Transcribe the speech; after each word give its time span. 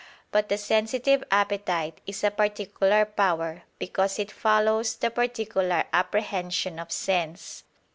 But 0.31 0.49
the 0.49 0.57
sensitive 0.57 1.23
appetite 1.29 2.01
is 2.07 2.23
a 2.23 2.31
particular 2.31 3.05
power, 3.05 3.61
because 3.77 4.17
it 4.17 4.31
follows 4.31 4.95
the 4.95 5.11
particular 5.11 5.83
apprehension 5.93 6.79
of 6.79 6.91
sense. 6.91 7.63